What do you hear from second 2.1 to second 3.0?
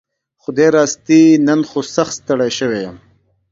ستړى شوي يم